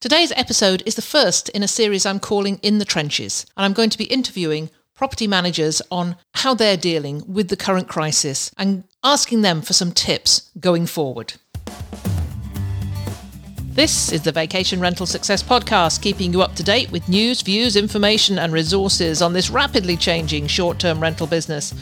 [0.00, 3.72] Today's episode is the first in a series I'm calling In the Trenches, and I'm
[3.72, 8.84] going to be interviewing property managers on how they're dealing with the current crisis and
[9.02, 11.32] asking them for some tips going forward.
[13.70, 17.74] This is the Vacation Rental Success Podcast, keeping you up to date with news, views,
[17.74, 21.74] information, and resources on this rapidly changing short term rental business.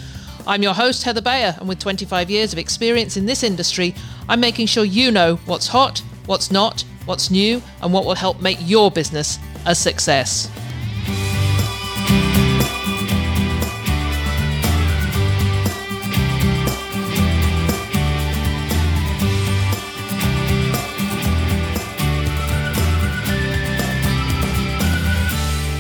[0.47, 3.95] I'm your host, Heather Bayer, and with 25 years of experience in this industry,
[4.27, 8.41] I'm making sure you know what's hot, what's not, what's new, and what will help
[8.41, 10.51] make your business a success.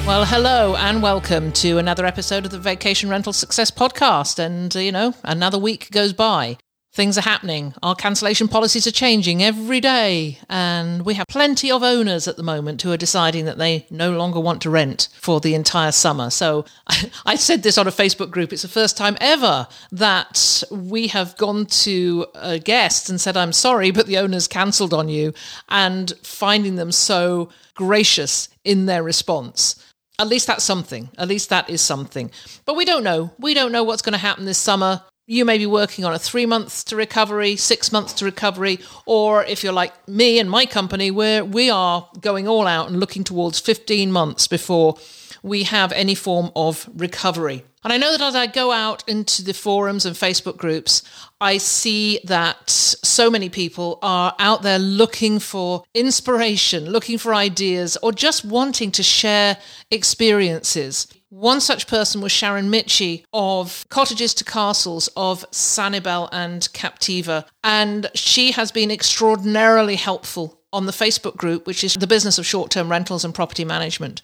[0.06, 4.38] Well, hello and welcome to another episode of the Vacation Rental Success Podcast.
[4.38, 6.58] And, uh, you know, another week goes by
[6.96, 7.74] things are happening.
[7.82, 10.38] Our cancellation policies are changing every day.
[10.48, 14.12] And we have plenty of owners at the moment who are deciding that they no
[14.12, 16.30] longer want to rent for the entire summer.
[16.30, 18.52] So I, I said this on a Facebook group.
[18.52, 23.52] It's the first time ever that we have gone to a guest and said, I'm
[23.52, 25.34] sorry, but the owner's cancelled on you,
[25.68, 29.82] and finding them so gracious in their response
[30.18, 31.10] at least that's something.
[31.18, 32.30] At least that is something.
[32.64, 33.32] But we don't know.
[33.38, 36.18] We don't know what's going to happen this summer you may be working on a
[36.18, 40.66] three months to recovery, six months to recovery, or if you're like me and my
[40.66, 44.96] company, where we are going all out and looking towards 15 months before
[45.42, 47.64] we have any form of recovery.
[47.82, 51.02] And I know that as I go out into the forums and Facebook groups,
[51.40, 57.96] I see that so many people are out there looking for inspiration, looking for ideas,
[58.02, 59.58] or just wanting to share
[59.90, 61.06] experiences.
[61.36, 67.44] One such person was Sharon Mitchie of Cottages to Castles of Sanibel and Captiva.
[67.62, 72.46] And she has been extraordinarily helpful on the Facebook group, which is the business of
[72.46, 74.22] short term rentals and property management.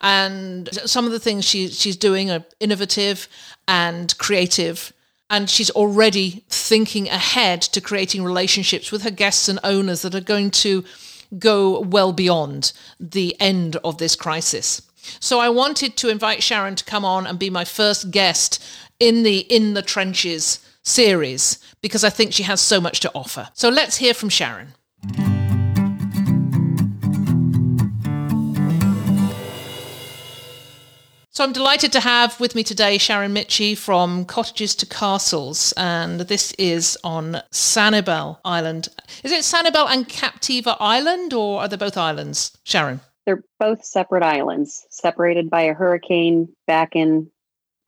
[0.00, 3.26] And some of the things she, she's doing are innovative
[3.66, 4.92] and creative.
[5.30, 10.20] And she's already thinking ahead to creating relationships with her guests and owners that are
[10.20, 10.84] going to
[11.36, 14.82] go well beyond the end of this crisis.
[15.20, 18.62] So I wanted to invite Sharon to come on and be my first guest
[19.00, 23.48] in the In the Trenches series because I think she has so much to offer.
[23.54, 24.74] So let's hear from Sharon.
[31.30, 36.20] So I'm delighted to have with me today Sharon Mitchie from Cottages to Castles, and
[36.20, 38.86] this is on Sanibel Island.
[39.24, 43.00] Is it Sanibel and Captiva Island, or are they both islands, Sharon?
[43.26, 47.30] They're both separate islands, separated by a hurricane back in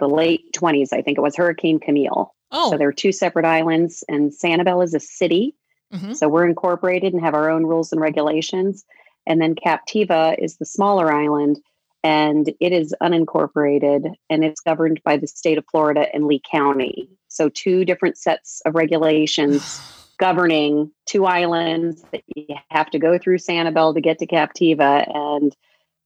[0.01, 0.93] the late 20s.
[0.93, 2.35] I think it was Hurricane Camille.
[2.53, 2.71] Oh.
[2.71, 5.55] So they're two separate islands, and Sanibel is a city.
[5.93, 6.15] Mm-hmm.
[6.15, 8.85] So we're incorporated and have our own rules and regulations.
[9.27, 11.61] And then Captiva is the smaller island,
[12.05, 17.09] and it is unincorporated and it's governed by the state of Florida and Lee County.
[17.29, 19.81] So, two different sets of regulations
[20.19, 25.05] governing two islands that you have to go through Sanibel to get to Captiva.
[25.15, 25.55] And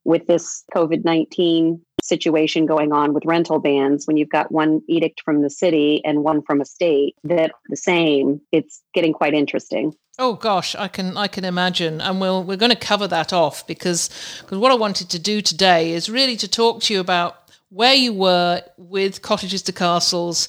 [0.04, 5.22] with this COVID 19 situation going on with rental bans, when you've got one edict
[5.25, 9.94] from the city and one from a state that the same, it's getting quite interesting.
[10.19, 13.66] Oh gosh, I can I can imagine, and we'll we're going to cover that off
[13.66, 14.10] because
[14.41, 17.37] because what I wanted to do today is really to talk to you about
[17.71, 20.48] where you were with cottages to castles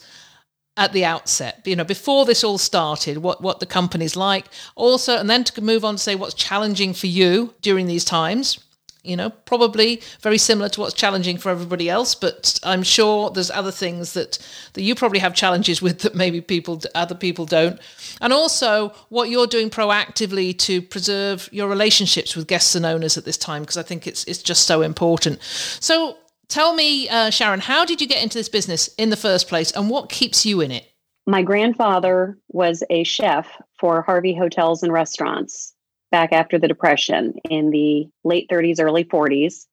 [0.81, 4.45] at the outset, you know, before this all started, what, what the company's like.
[4.75, 8.59] Also, and then to move on to say what's challenging for you during these times.
[9.03, 13.49] You know, probably very similar to what's challenging for everybody else, but I'm sure there's
[13.49, 14.37] other things that,
[14.73, 17.79] that you probably have challenges with that maybe people other people don't.
[18.19, 23.25] And also what you're doing proactively to preserve your relationships with guests and owners at
[23.25, 25.41] this time, because I think it's it's just so important.
[25.79, 26.17] So
[26.51, 29.71] Tell me, uh, Sharon, how did you get into this business in the first place
[29.71, 30.85] and what keeps you in it?
[31.25, 33.47] My grandfather was a chef
[33.79, 35.73] for Harvey Hotels and Restaurants
[36.11, 39.65] back after the Depression in the late 30s, early 40s.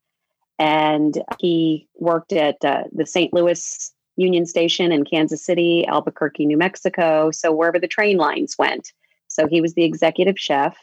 [0.61, 3.35] And he worked at uh, the St.
[3.35, 7.33] Louis Union Station in Kansas City, Albuquerque, New Mexico.
[7.33, 8.93] So, wherever the train lines went.
[9.27, 10.77] So, he was the executive chef.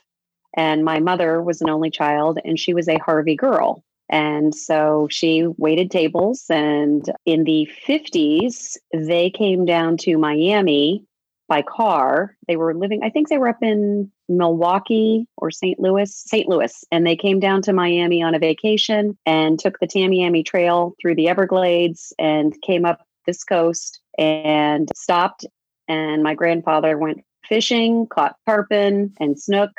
[0.57, 3.81] And my mother was an only child, and she was a Harvey girl.
[4.09, 6.45] And so she waited tables.
[6.49, 11.03] And in the 50s, they came down to Miami
[11.47, 12.35] by car.
[12.47, 15.79] They were living, I think they were up in Milwaukee or St.
[15.79, 16.47] Louis, St.
[16.47, 16.83] Louis.
[16.91, 21.15] And they came down to Miami on a vacation and took the Tamiami Trail through
[21.15, 25.45] the Everglades and came up this coast and stopped.
[25.87, 29.69] And my grandfather went fishing, caught tarpon and snook,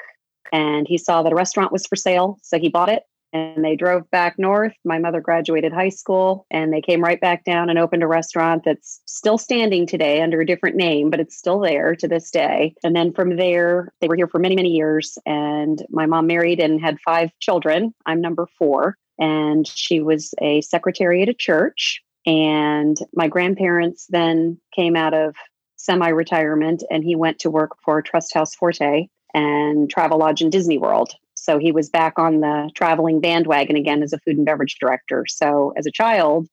[0.53, 2.39] and he saw that a restaurant was for sale.
[2.43, 3.03] So he bought it
[3.33, 4.73] and they drove back north.
[4.85, 8.63] My mother graduated high school and they came right back down and opened a restaurant
[8.65, 12.75] that's still standing today under a different name, but it's still there to this day.
[12.83, 15.19] And then from there, they were here for many, many years.
[15.27, 17.95] And my mom married and had five children.
[18.07, 18.97] I'm number four.
[19.19, 22.03] And she was a secretary at a church.
[22.27, 25.37] And my grandparents then came out of
[25.77, 31.15] semi retirement and he went to work for Trusthouse Forte and Travelodge in Disney World.
[31.47, 35.25] So he was back on the traveling bandwagon again as a food and beverage director.
[35.29, 36.49] So as a child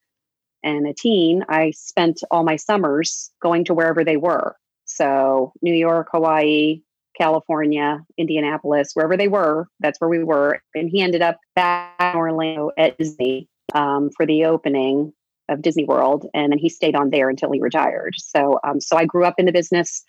[0.64, 4.56] and a teen, I spent all my summers going to wherever they were.
[4.86, 6.82] So New York, Hawaii,
[7.20, 10.62] California, Indianapolis, wherever they were, that's where we were.
[10.76, 15.12] And he ended up back in Orlando at Disney um, for the opening
[15.50, 18.14] of Disney World, and then he stayed on there until he retired.
[18.18, 20.04] So, um, so I grew up in the business.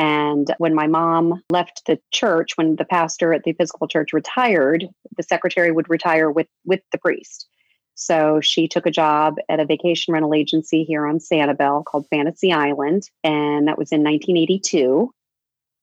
[0.00, 4.88] And when my mom left the church, when the pastor at the Episcopal Church retired,
[5.18, 7.46] the secretary would retire with with the priest.
[7.96, 12.50] So she took a job at a vacation rental agency here on Sanibel called Fantasy
[12.50, 15.12] Island, and that was in 1982.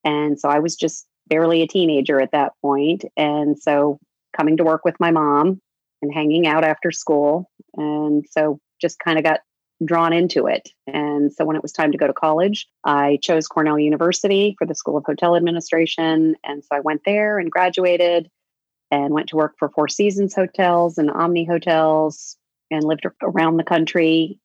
[0.03, 3.99] And so I was just barely a teenager at that point, and so
[4.35, 5.61] coming to work with my mom
[6.01, 9.41] and hanging out after school, and so just kind of got
[9.83, 10.69] drawn into it.
[10.87, 14.65] And so when it was time to go to college, I chose Cornell University for
[14.65, 16.35] the School of Hotel Administration.
[16.43, 18.29] And so I went there and graduated
[18.89, 22.37] and went to work for Four Seasons Hotels and Omni Hotels
[22.71, 24.39] and lived around the country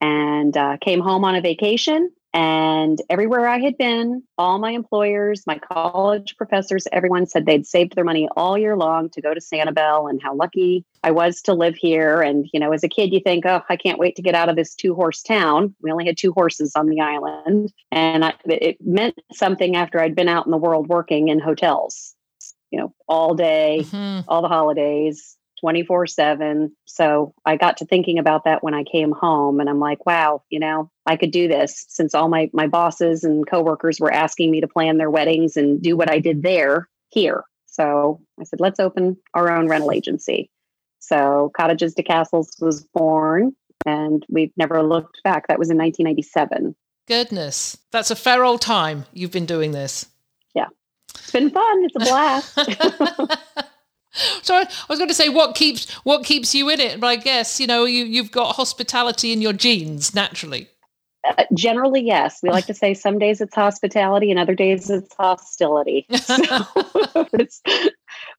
[0.00, 5.44] and uh, came home on a vacation and everywhere I had been, all my employers,
[5.46, 9.40] my college professors, everyone said they'd saved their money all year long to go to
[9.40, 12.22] Sanibel and how lucky I was to live here.
[12.22, 14.48] And, you know, as a kid, you think, oh, I can't wait to get out
[14.48, 15.76] of this two horse town.
[15.80, 17.72] We only had two horses on the island.
[17.92, 22.16] And I, it meant something after I'd been out in the world working in hotels,
[22.72, 24.28] you know, all day, mm-hmm.
[24.28, 25.36] all the holidays.
[25.64, 26.76] 24 7.
[26.84, 30.42] So I got to thinking about that when I came home and I'm like, wow,
[30.50, 34.50] you know, I could do this since all my, my bosses and coworkers were asking
[34.50, 37.44] me to plan their weddings and do what I did there here.
[37.64, 40.50] So I said, let's open our own rental agency.
[40.98, 43.56] So Cottages to Castles was born
[43.86, 45.46] and we've never looked back.
[45.48, 46.76] That was in 1997.
[47.08, 50.04] Goodness, that's a fair old time you've been doing this.
[50.54, 50.68] Yeah.
[51.14, 51.84] It's been fun.
[51.84, 52.58] It's a blast.
[54.42, 57.16] So I was going to say what keeps what keeps you in it, but I
[57.16, 60.68] guess you know you you've got hospitality in your genes naturally.
[61.26, 62.40] Uh, generally, yes.
[62.42, 66.06] We like to say some days it's hospitality and other days it's hostility.
[66.18, 66.36] So,
[67.14, 67.62] but it's,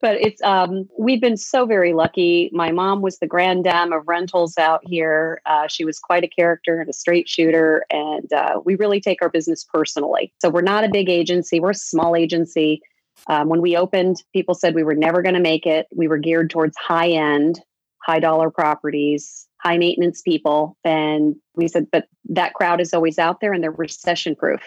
[0.01, 2.49] but it's um, we've been so very lucky.
[2.53, 5.41] My mom was the grand dame of rentals out here.
[5.45, 9.21] Uh, she was quite a character and a straight shooter, and uh, we really take
[9.21, 10.31] our business personally.
[10.39, 12.81] So we're not a big agency; we're a small agency
[13.27, 15.87] um, when we opened, people said we were never going to make it.
[15.95, 17.61] We were geared towards high end,
[18.03, 20.77] high dollar properties, high maintenance people.
[20.83, 24.61] And we said, but that crowd is always out there and they're recession proof.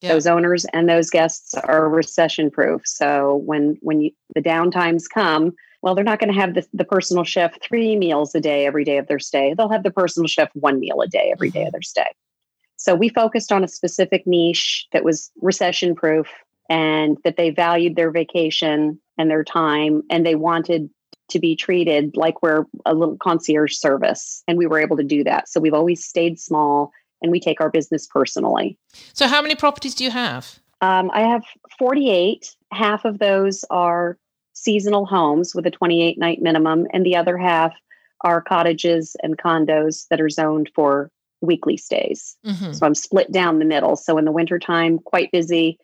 [0.00, 0.14] Yeah.
[0.14, 2.80] Those owners and those guests are recession proof.
[2.86, 5.52] So when when you, the downtimes come,
[5.82, 8.84] well, they're not going to have the, the personal chef three meals a day every
[8.84, 9.52] day of their stay.
[9.52, 11.72] They'll have the personal chef one meal a day every day of mm-hmm.
[11.72, 12.06] their stay.
[12.76, 16.28] So we focused on a specific niche that was recession proof
[16.70, 20.88] and that they valued their vacation and their time and they wanted
[21.28, 24.42] to be treated like we're a little concierge service.
[24.48, 25.48] And we were able to do that.
[25.48, 28.78] So we've always stayed small and we take our business personally.
[29.12, 30.58] So, how many properties do you have?
[30.80, 31.42] Um, I have
[31.78, 32.56] 48.
[32.72, 34.16] Half of those are
[34.54, 37.74] seasonal homes with a 28 night minimum, and the other half
[38.22, 41.10] are cottages and condos that are zoned for
[41.42, 42.36] weekly stays.
[42.46, 42.72] Mm-hmm.
[42.72, 43.96] So I'm split down the middle.
[43.96, 45.78] So in the wintertime, quite busy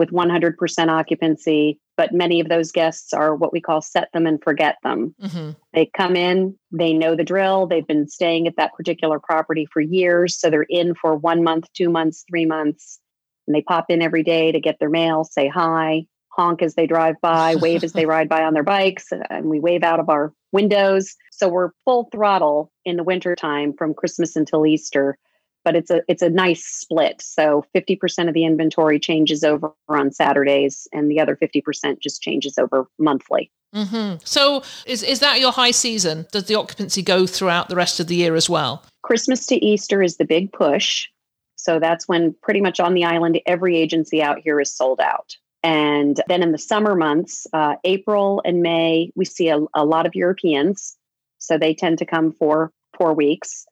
[0.00, 4.42] with 100% occupancy, but many of those guests are what we call set them and
[4.42, 5.14] forget them.
[5.22, 5.50] Mm-hmm.
[5.74, 9.82] They come in, they know the drill, they've been staying at that particular property for
[9.82, 10.40] years.
[10.40, 12.98] So they're in for one month, two months, three months,
[13.46, 16.86] and they pop in every day to get their mail, say hi, honk as they
[16.86, 20.08] drive by, wave as they ride by on their bikes, and we wave out of
[20.08, 21.14] our windows.
[21.30, 25.18] So we're full throttle in the wintertime from Christmas until Easter
[25.64, 27.20] but it's a it's a nice split.
[27.20, 32.58] So 50% of the inventory changes over on Saturdays, and the other 50% just changes
[32.58, 33.50] over monthly.
[33.74, 34.16] Mm-hmm.
[34.24, 36.26] So is is that your high season?
[36.32, 38.84] Does the occupancy go throughout the rest of the year as well?
[39.02, 41.08] Christmas to Easter is the big push.
[41.56, 45.36] So that's when pretty much on the island, every agency out here is sold out.
[45.62, 50.06] And then in the summer months, uh, April and May, we see a, a lot
[50.06, 50.96] of Europeans.
[51.38, 53.66] So they tend to come for four weeks.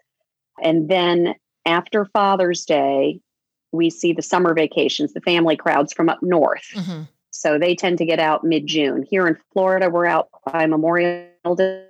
[0.63, 1.35] And then
[1.69, 3.21] after Father's Day,
[3.73, 6.67] we see the summer vacations, the family crowds from up north.
[6.75, 7.03] Mm-hmm.
[7.31, 9.05] So they tend to get out mid June.
[9.09, 11.87] Here in Florida, we're out by Memorial Day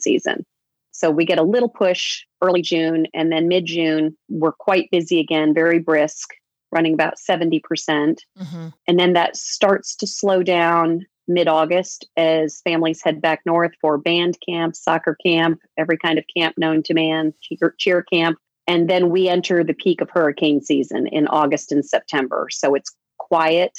[0.00, 0.44] season.
[0.90, 5.20] So we get a little push early June and then mid June, we're quite busy
[5.20, 6.30] again, very brisk,
[6.72, 7.62] running about 70%.
[7.62, 13.20] percent mm hmm And then that starts to slow down mid August as families head
[13.20, 17.74] back north for band camp, soccer camp, every kind of camp known to man, cheer,
[17.78, 18.38] cheer camp.
[18.68, 22.48] And then we enter the peak of hurricane season in August and September.
[22.50, 23.76] So it's quiet,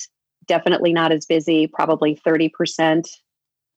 [0.48, 3.08] definitely not as busy, probably 30%,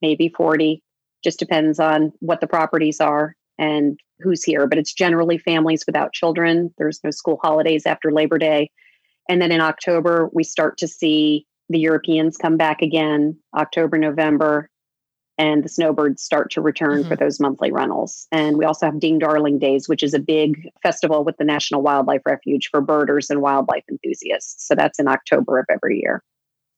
[0.00, 0.83] maybe 40.
[1.23, 4.66] Just depends on what the properties are and who's here.
[4.66, 6.73] But it's generally families without children.
[6.78, 8.71] There's no school holidays after Labor Day.
[9.28, 14.71] And then in October, we start to see the Europeans come back again, October, November,
[15.39, 17.09] and the snowbirds start to return mm-hmm.
[17.09, 18.27] for those monthly rentals.
[18.31, 21.83] And we also have Ding Darling Days, which is a big festival with the National
[21.83, 24.67] Wildlife Refuge for birders and wildlife enthusiasts.
[24.67, 26.23] So that's in October of every year.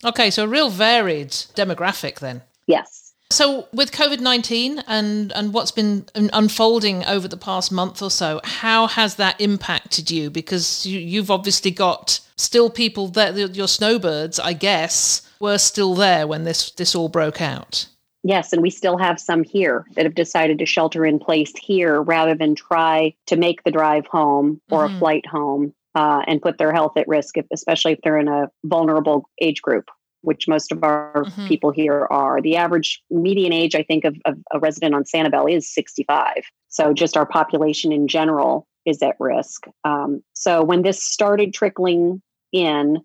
[0.05, 2.43] Okay, so a real varied demographic then.
[2.67, 3.13] Yes.
[3.31, 8.41] So, with COVID 19 and, and what's been unfolding over the past month or so,
[8.45, 10.31] how has that impacted you?
[10.31, 16.27] Because you, you've obviously got still people that your snowbirds, I guess, were still there
[16.27, 17.87] when this, this all broke out.
[18.27, 22.01] Yes, and we still have some here that have decided to shelter in place here
[22.01, 24.97] rather than try to make the drive home or mm-hmm.
[24.97, 28.51] a flight home uh, and put their health at risk, especially if they're in a
[28.65, 29.91] vulnerable age group
[30.25, 31.47] which most of our mm-hmm.
[31.47, 32.41] people here are.
[32.41, 36.45] The average median age, I think, of, of, a resident on Sanibel is 65.
[36.69, 39.67] So just our population in general is at risk.
[39.85, 43.01] Um, so when this started trickling in,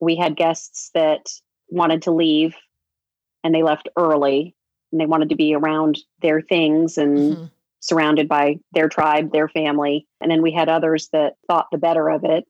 [0.00, 1.26] we had guests that
[1.68, 2.56] wanted to leave
[3.44, 4.54] and they left early
[4.92, 7.44] and they wanted to be around their things and mm-hmm.
[7.80, 10.06] surrounded by their tribe, their family.
[10.20, 12.44] And then we had others that thought the better of it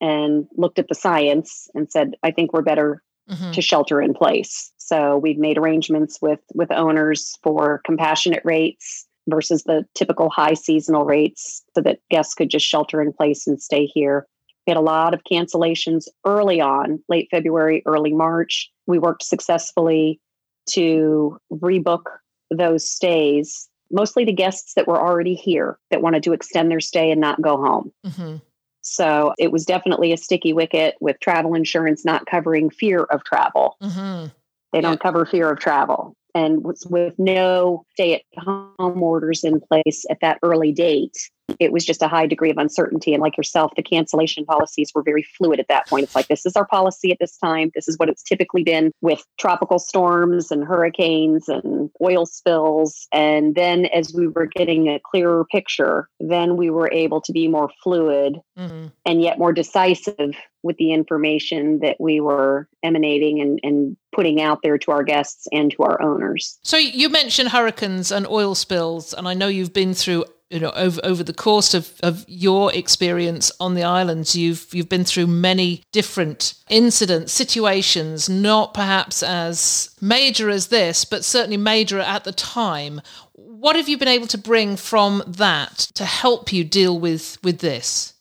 [0.00, 3.52] and looked at the science and said, I think we're better mm-hmm.
[3.52, 4.72] to shelter in place.
[4.78, 11.04] So we've made arrangements with with owners for compassionate rates versus the typical high seasonal
[11.04, 14.26] rates so that guests could just shelter in place and stay here.
[14.66, 18.70] We had a lot of cancellations early on, late February, early March.
[18.86, 20.20] We worked successfully
[20.68, 22.04] to rebook
[22.50, 27.10] those stays, mostly to guests that were already here that wanted to extend their stay
[27.10, 27.92] and not go home.
[28.06, 28.36] Mm-hmm.
[28.80, 33.76] So it was definitely a sticky wicket with travel insurance not covering fear of travel.
[33.82, 34.28] Mm-hmm.
[34.72, 36.16] They don't cover fear of travel.
[36.34, 41.84] And with no stay at home orders in place at that early date, it was
[41.84, 43.14] just a high degree of uncertainty.
[43.14, 46.04] And like yourself, the cancellation policies were very fluid at that point.
[46.04, 47.70] It's like, this is our policy at this time.
[47.74, 53.08] This is what it's typically been with tropical storms and hurricanes and oil spills.
[53.12, 57.48] And then as we were getting a clearer picture, then we were able to be
[57.48, 58.86] more fluid mm-hmm.
[59.06, 64.60] and yet more decisive with the information that we were emanating and, and putting out
[64.62, 66.58] there to our guests and to our owners.
[66.62, 70.70] So you mentioned hurricanes and oil spills, and I know you've been through you know
[70.70, 75.26] over over the course of, of your experience on the islands you've you've been through
[75.26, 82.32] many different incidents situations not perhaps as major as this but certainly major at the
[82.32, 83.00] time.
[83.32, 87.58] What have you been able to bring from that to help you deal with with
[87.58, 88.14] this?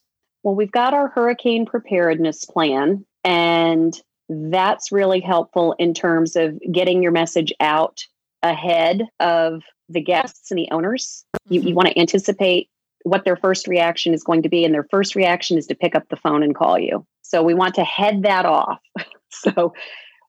[0.43, 7.01] Well we've got our hurricane preparedness plan and that's really helpful in terms of getting
[7.01, 8.01] your message out
[8.43, 11.25] ahead of the guests and the owners.
[11.35, 11.53] Mm-hmm.
[11.53, 11.75] You, you mm-hmm.
[11.75, 12.69] want to anticipate
[13.03, 15.95] what their first reaction is going to be, and their first reaction is to pick
[15.95, 17.05] up the phone and call you.
[17.21, 18.79] So we want to head that off.
[19.29, 19.73] so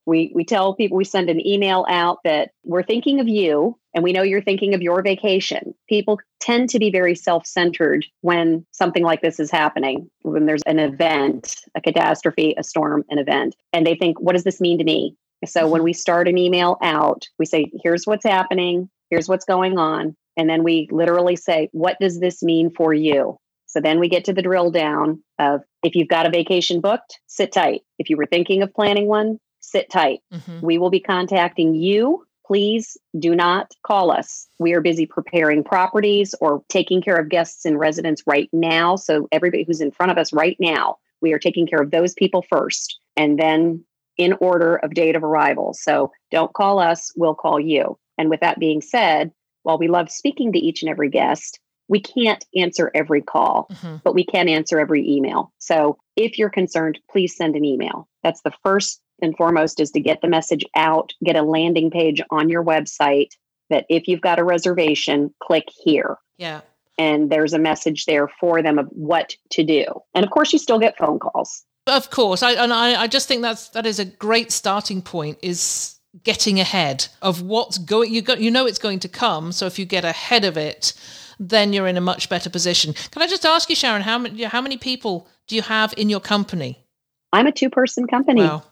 [0.06, 4.02] we we tell people we send an email out that we're thinking of you and
[4.02, 5.74] we know you're thinking of your vacation.
[5.88, 10.08] People tend to be very self-centered when something like this is happening.
[10.22, 14.44] When there's an event, a catastrophe, a storm, an event, and they think what does
[14.44, 15.14] this mean to me?
[15.44, 15.84] So when mm-hmm.
[15.84, 20.16] we start an email out, we say here's what's happening here's what's going on.
[20.36, 23.38] And then we literally say, what does this mean for you?
[23.66, 27.20] So then we get to the drill down of if you've got a vacation booked,
[27.26, 27.82] sit tight.
[27.98, 30.20] If you were thinking of planning one, sit tight.
[30.32, 30.64] Mm-hmm.
[30.64, 32.24] We will be contacting you.
[32.46, 34.48] Please do not call us.
[34.58, 38.96] We are busy preparing properties or taking care of guests in residence right now.
[38.96, 42.14] So everybody who's in front of us right now, we are taking care of those
[42.14, 43.84] people first and then
[44.16, 45.74] in order of date of arrival.
[45.74, 47.98] So don't call us, we'll call you.
[48.18, 49.32] And with that being said,
[49.62, 53.96] while we love speaking to each and every guest, we can't answer every call, mm-hmm.
[54.04, 55.52] but we can answer every email.
[55.58, 58.08] So if you're concerned, please send an email.
[58.22, 62.20] That's the first and foremost is to get the message out, get a landing page
[62.30, 63.30] on your website
[63.70, 66.16] that if you've got a reservation, click here.
[66.36, 66.60] Yeah.
[66.98, 69.86] And there's a message there for them of what to do.
[70.14, 71.64] And of course, you still get phone calls.
[71.86, 75.38] Of course, I, and I, I just think that's that is a great starting point.
[75.42, 78.12] Is getting ahead of what's going.
[78.12, 79.52] You got you know it's going to come.
[79.52, 80.92] So if you get ahead of it,
[81.38, 82.94] then you're in a much better position.
[83.10, 86.08] Can I just ask you, Sharon, how many how many people do you have in
[86.08, 86.84] your company?
[87.32, 88.42] I'm a two person company.
[88.42, 88.64] Wow.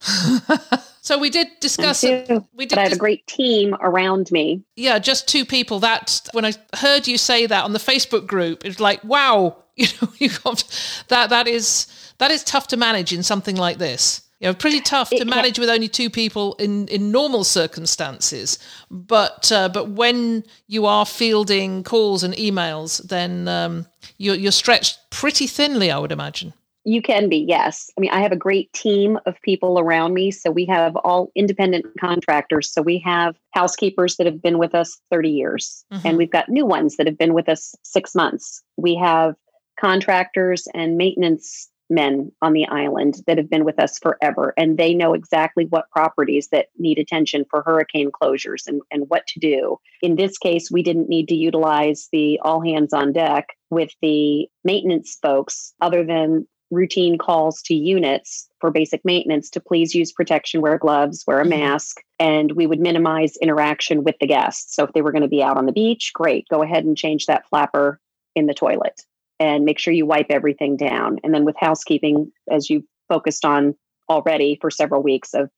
[1.00, 2.28] so we did discuss it.
[2.54, 4.62] We did but I have dis- a great team around me.
[4.76, 5.80] Yeah, just two people.
[5.80, 9.86] That when I heard you say that on the Facebook group, it's like, wow, you
[10.00, 10.64] know, you got
[11.08, 11.30] that.
[11.30, 11.86] That is
[12.18, 14.22] that is tough to manage in something like this.
[14.40, 18.58] You know, pretty tough to manage with only two people in, in normal circumstances.
[18.90, 23.86] But uh, but when you are fielding calls and emails, then um,
[24.18, 26.52] you're, you're stretched pretty thinly, I would imagine.
[26.84, 27.90] You can be, yes.
[27.98, 30.30] I mean, I have a great team of people around me.
[30.30, 32.70] So we have all independent contractors.
[32.70, 36.06] So we have housekeepers that have been with us 30 years, mm-hmm.
[36.06, 38.62] and we've got new ones that have been with us six months.
[38.76, 39.34] We have
[39.80, 44.94] contractors and maintenance men on the island that have been with us forever, and they
[44.94, 49.78] know exactly what properties that need attention for hurricane closures and, and what to do.
[50.02, 54.48] In this case, we didn't need to utilize the all hands on deck with the
[54.64, 60.60] maintenance folks, other than routine calls to units for basic maintenance to please use protection,
[60.60, 61.50] wear gloves, wear a mm-hmm.
[61.50, 64.74] mask, and we would minimize interaction with the guests.
[64.74, 66.96] So if they were going to be out on the beach, great, go ahead and
[66.96, 68.00] change that flapper
[68.34, 69.00] in the toilet
[69.38, 71.18] and make sure you wipe everything down.
[71.22, 73.74] And then with housekeeping, as you focused on
[74.08, 75.50] already for several weeks of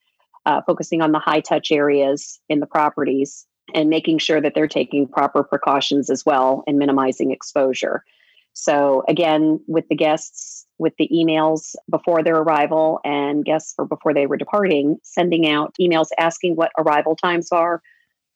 [0.46, 4.66] uh, focusing on the high touch areas in the properties and making sure that they're
[4.66, 8.02] taking proper precautions as well and minimizing exposure.
[8.54, 14.14] So again, with the guests, with the emails before their arrival and guests for before
[14.14, 17.82] they were departing, sending out emails asking what arrival times are,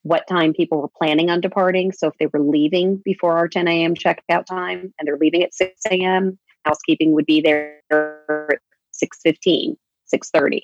[0.03, 1.93] what time people were planning on departing.
[1.93, 3.95] So if they were leaving before our 10 a.m.
[3.95, 8.59] checkout time and they're leaving at 6 a.m., housekeeping would be there at
[8.93, 9.77] 6.15,
[10.13, 10.63] 6.30.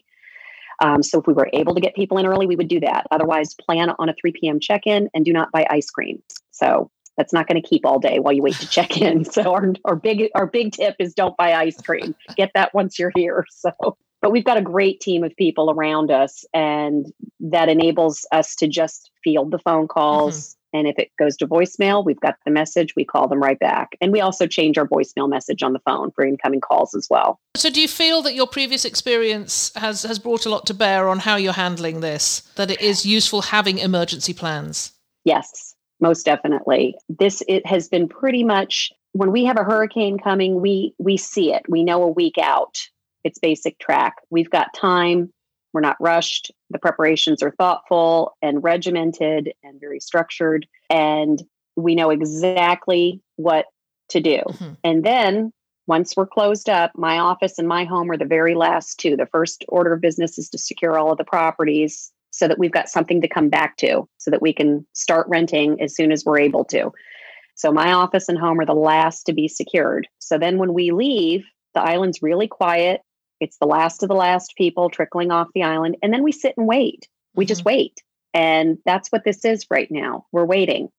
[0.81, 3.07] Um, so if we were able to get people in early, we would do that.
[3.11, 4.61] Otherwise, plan on a 3 p.m.
[4.61, 6.23] check-in and do not buy ice cream.
[6.53, 9.25] So that's not going to keep all day while you wait to check in.
[9.33, 12.15] So our, our big our big tip is don't buy ice cream.
[12.37, 13.45] Get that once you're here.
[13.51, 13.73] So
[14.29, 17.11] but we've got a great team of people around us and
[17.41, 20.79] that enables us to just field the phone calls mm-hmm.
[20.81, 23.97] and if it goes to voicemail we've got the message we call them right back
[24.03, 27.41] and we also change our voicemail message on the phone for incoming calls as well
[27.57, 31.09] so do you feel that your previous experience has has brought a lot to bear
[31.09, 34.93] on how you're handling this that it is useful having emergency plans
[35.25, 36.95] yes most definitely.
[37.09, 41.53] This it has been pretty much when we have a hurricane coming, we we see
[41.53, 41.63] it.
[41.69, 42.89] We know a week out.
[43.25, 44.17] It's basic track.
[44.31, 45.33] We've got time.
[45.73, 46.51] We're not rushed.
[46.71, 51.43] The preparations are thoughtful and regimented and very structured and
[51.77, 53.67] we know exactly what
[54.11, 54.41] to do.
[54.49, 54.73] Mm-hmm.
[54.83, 55.53] And then
[55.87, 59.17] once we're closed up, my office and my home are the very last two.
[59.17, 62.73] The first order of business is to secure all of the properties so that we've
[62.73, 66.25] got something to come back to so that we can start renting as soon as
[66.25, 66.93] we're able to.
[67.55, 70.07] So my office and home are the last to be secured.
[70.19, 73.01] So then when we leave, the island's really quiet.
[73.41, 75.97] It's the last of the last people trickling off the island.
[76.03, 77.09] And then we sit and wait.
[77.35, 77.49] We mm-hmm.
[77.49, 78.03] just wait.
[78.35, 80.27] And that's what this is right now.
[80.33, 80.91] We're waiting.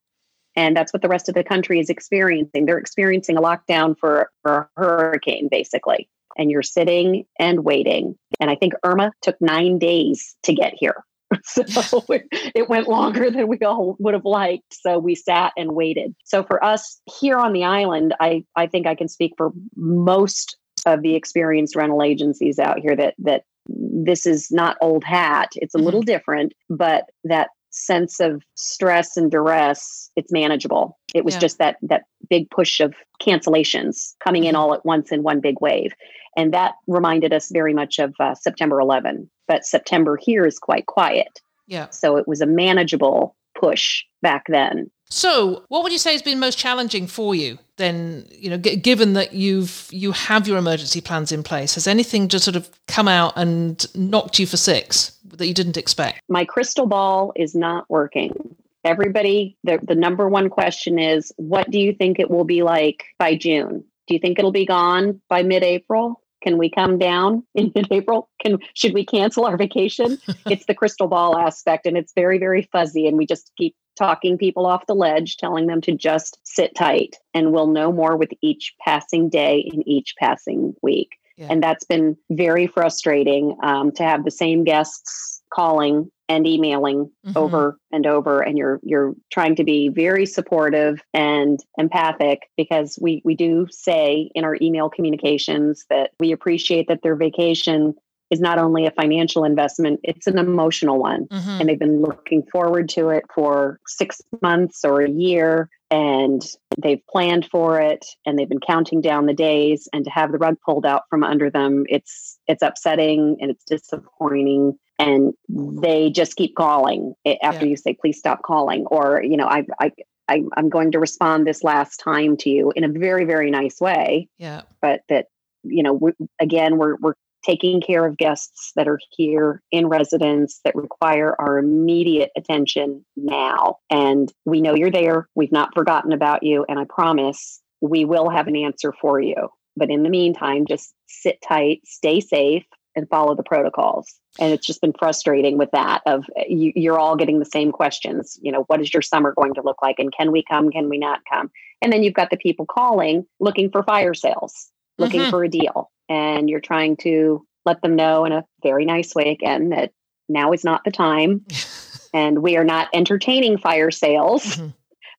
[0.56, 2.66] And that's what the rest of the country is experiencing.
[2.66, 6.10] They're experiencing a lockdown for, for a hurricane, basically.
[6.38, 8.16] And you're sitting and waiting.
[8.40, 11.04] And I think Irma took nine days to get here.
[11.44, 11.64] so
[12.10, 14.74] it went longer than we all would have liked.
[14.74, 16.16] So we sat and waited.
[16.26, 20.58] So for us here on the island, I, I think I can speak for most
[20.86, 25.52] of the experienced rental agencies out here that that this is not old hat.
[25.56, 25.86] It's a mm-hmm.
[25.86, 30.98] little different, but that sense of stress and duress, it's manageable.
[31.14, 31.40] It was yeah.
[31.40, 34.62] just that that big push of cancellations coming in mm-hmm.
[34.62, 35.94] all at once in one big wave.
[36.36, 39.30] And that reminded us very much of uh, September 11.
[39.48, 41.42] But September here is quite quiet.
[41.68, 41.90] Yeah.
[41.90, 44.90] So it was a manageable push back then.
[45.12, 48.76] So, what would you say has been most challenging for you then, you know, g-
[48.76, 51.74] given that you've you have your emergency plans in place?
[51.74, 55.78] Has anything just sort of come out and knocked you for six that you didn't
[55.78, 56.22] expect?
[56.30, 58.56] My crystal ball is not working.
[58.86, 63.04] Everybody, the, the number one question is what do you think it will be like
[63.18, 63.84] by June?
[64.08, 66.22] Do you think it'll be gone by mid-April?
[66.42, 68.30] Can we come down in mid-April?
[68.42, 70.20] Can should we cancel our vacation?
[70.46, 74.38] it's the crystal ball aspect and it's very very fuzzy and we just keep talking
[74.38, 78.32] people off the ledge, telling them to just sit tight and we'll know more with
[78.42, 81.18] each passing day in each passing week.
[81.38, 81.48] Yeah.
[81.52, 87.38] And that's been very frustrating um, to have the same guests calling and emailing mm-hmm.
[87.38, 93.22] over and over and you're you're trying to be very supportive and empathic because we
[93.26, 97.96] we do say in our email communications that we appreciate that their vacation
[98.30, 101.26] is not only a financial investment, it's an emotional one.
[101.28, 101.50] Mm-hmm.
[101.50, 105.70] And they've been looking forward to it for six months or a year.
[105.92, 106.44] And
[106.78, 109.88] they've planned for it and they've been counting down the days.
[109.92, 113.66] And to have the rug pulled out from under them, it's it's upsetting and it's
[113.66, 114.78] disappointing.
[115.00, 117.72] And they just keep calling after yeah.
[117.72, 118.86] you say, please stop calling.
[118.86, 119.92] Or, you know, I, I
[120.30, 123.82] I, am going to respond this last time to you in a very, very nice
[123.82, 124.28] way.
[124.38, 124.62] Yeah.
[124.82, 125.26] But that,
[125.64, 130.60] you know, we, again, we're, we're taking care of guests that are here in residence
[130.66, 133.78] that require our immediate attention now.
[133.90, 135.28] And we know you're there.
[135.36, 136.66] We've not forgotten about you.
[136.68, 139.50] And I promise we will have an answer for you.
[139.78, 144.14] But in the meantime, just sit tight, stay safe, and follow the protocols.
[144.40, 147.72] And it's just been frustrating with that of uh, you, you're all getting the same
[147.72, 148.38] questions.
[148.42, 150.00] You know, what is your summer going to look like?
[150.00, 150.70] And can we come?
[150.72, 151.50] Can we not come?
[151.82, 154.70] And then you've got the people calling looking for fire sales,
[155.00, 155.30] looking mm-hmm.
[155.30, 159.32] for a deal and you're trying to let them know in a very nice way
[159.32, 159.92] again that
[160.28, 161.46] now is not the time
[162.14, 164.44] and we are not entertaining fire sales.
[164.44, 164.68] Mm-hmm.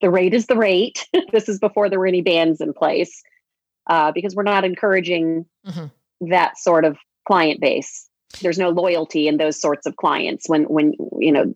[0.01, 1.07] The rate is the rate.
[1.33, 3.23] this is before there were any bans in place
[3.89, 6.29] uh, because we're not encouraging mm-hmm.
[6.31, 8.09] that sort of client base.
[8.41, 11.53] There's no loyalty in those sorts of clients when when you know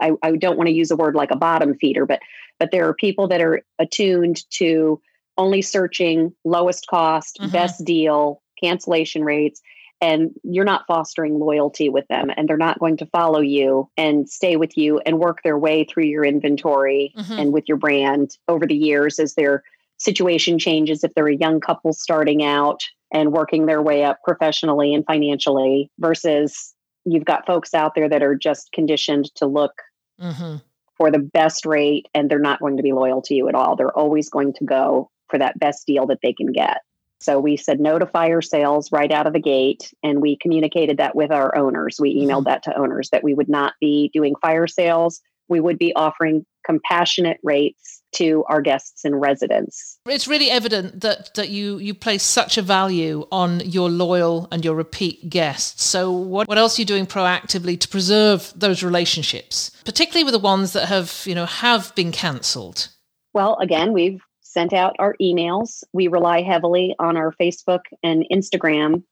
[0.00, 2.20] I, I don't want to use a word like a bottom feeder, but
[2.58, 5.00] but there are people that are attuned to
[5.36, 7.50] only searching lowest cost, mm-hmm.
[7.50, 9.60] best deal, cancellation rates
[10.00, 14.28] and you're not fostering loyalty with them and they're not going to follow you and
[14.28, 17.32] stay with you and work their way through your inventory mm-hmm.
[17.32, 19.62] and with your brand over the years as their
[19.96, 24.92] situation changes if they're a young couple starting out and working their way up professionally
[24.92, 29.72] and financially versus you've got folks out there that are just conditioned to look
[30.20, 30.56] mm-hmm.
[30.96, 33.76] for the best rate and they're not going to be loyal to you at all
[33.76, 36.78] they're always going to go for that best deal that they can get
[37.24, 39.94] so we said no to fire sales right out of the gate.
[40.02, 41.96] And we communicated that with our owners.
[41.98, 42.44] We emailed mm-hmm.
[42.44, 45.22] that to owners that we would not be doing fire sales.
[45.48, 49.98] We would be offering compassionate rates to our guests and residents.
[50.06, 54.62] It's really evident that that you you place such a value on your loyal and
[54.62, 55.82] your repeat guests.
[55.82, 60.38] So what what else are you doing proactively to preserve those relationships, particularly with the
[60.38, 62.88] ones that have, you know, have been cancelled?
[63.32, 64.20] Well, again, we've
[64.54, 65.84] sent out our emails.
[65.92, 69.02] We rely heavily on our Facebook and Instagram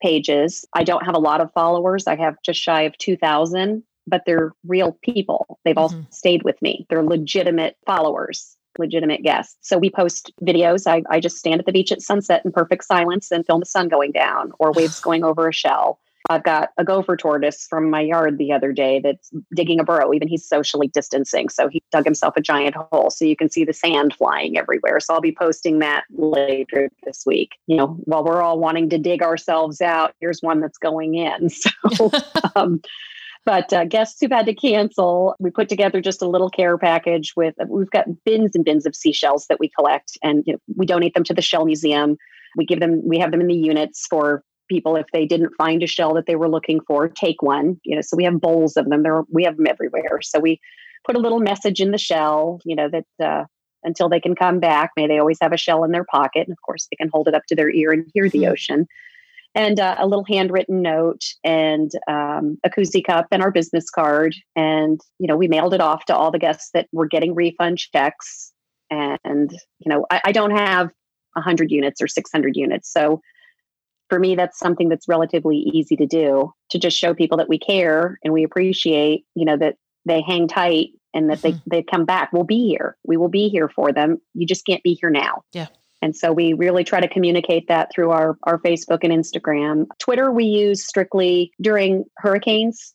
[0.00, 0.64] pages.
[0.72, 2.06] I don't have a lot of followers.
[2.06, 5.58] I have just shy of 2,000, but they're real people.
[5.64, 5.96] They've mm-hmm.
[5.96, 6.86] all stayed with me.
[6.88, 9.56] They're legitimate followers, legitimate guests.
[9.60, 10.86] So we post videos.
[10.86, 13.66] I, I just stand at the beach at sunset in perfect silence and film the
[13.66, 15.98] sun going down or waves going over a shell.
[16.30, 20.12] I've got a gopher tortoise from my yard the other day that's digging a burrow.
[20.12, 21.48] Even he's socially distancing.
[21.48, 23.10] So he dug himself a giant hole.
[23.10, 25.00] So you can see the sand flying everywhere.
[25.00, 27.52] So I'll be posting that later this week.
[27.66, 31.48] You know, while we're all wanting to dig ourselves out, here's one that's going in.
[31.92, 32.10] So,
[32.56, 32.80] um,
[33.44, 37.32] but uh, guests who've had to cancel, we put together just a little care package
[37.36, 40.86] with, we've got bins and bins of seashells that we collect and you know, we
[40.86, 42.16] donate them to the Shell Museum.
[42.56, 45.82] We give them, we have them in the units for people if they didn't find
[45.82, 48.76] a shell that they were looking for take one you know so we have bowls
[48.76, 50.20] of them there we have them everywhere.
[50.22, 50.60] So we
[51.06, 53.44] put a little message in the shell you know that uh,
[53.84, 56.52] until they can come back may they always have a shell in their pocket and
[56.52, 58.52] of course they can hold it up to their ear and hear the mm-hmm.
[58.52, 58.86] ocean.
[59.54, 64.34] And uh, a little handwritten note and um, a koozie cup and our business card
[64.56, 67.78] and you know we mailed it off to all the guests that were getting refund
[67.78, 68.52] checks.
[68.90, 70.86] And you know i, I don't have
[71.34, 73.20] 100 units or 600 units so
[74.12, 77.58] for me, that's something that's relatively easy to do to just show people that we
[77.58, 81.56] care and we appreciate, you know, that they hang tight and that mm-hmm.
[81.66, 82.30] they, they come back.
[82.30, 82.98] We'll be here.
[83.04, 84.20] We will be here for them.
[84.34, 85.44] You just can't be here now.
[85.54, 85.68] Yeah.
[86.02, 89.86] And so we really try to communicate that through our, our Facebook and Instagram.
[89.98, 92.92] Twitter, we use strictly during hurricanes.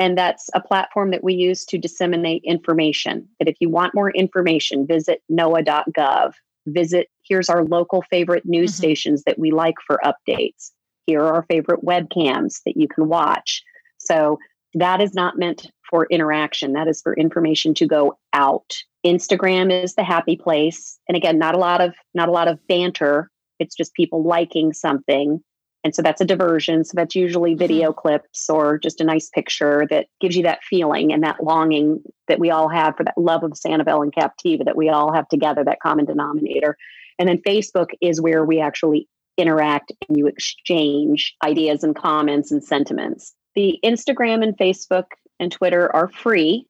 [0.00, 3.28] And that's a platform that we use to disseminate information.
[3.38, 6.32] That if you want more information, visit noaa.gov
[6.66, 8.78] visit here's our local favorite news mm-hmm.
[8.78, 10.70] stations that we like for updates.
[11.06, 13.62] Here are our favorite webcams that you can watch.
[13.98, 14.38] So
[14.74, 16.72] that is not meant for interaction.
[16.72, 18.74] That is for information to go out.
[19.04, 20.98] Instagram is the happy place.
[21.08, 23.30] And again, not a lot of not a lot of banter.
[23.58, 25.42] It's just people liking something
[25.86, 26.82] and so that's a diversion.
[26.82, 27.60] So that's usually mm-hmm.
[27.60, 32.02] video clips or just a nice picture that gives you that feeling and that longing
[32.26, 35.28] that we all have for that love of Sanibel and Captiva that we all have
[35.28, 36.76] together, that common denominator.
[37.20, 42.64] And then Facebook is where we actually interact and you exchange ideas and comments and
[42.64, 43.32] sentiments.
[43.56, 45.06] the Instagram and Facebook
[45.40, 46.66] and Twitter are free,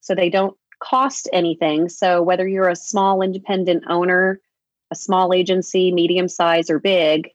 [0.00, 1.88] so they don't cost anything.
[1.88, 4.40] So whether you're a small independent owner,
[4.90, 7.30] a small agency, medium size, or big,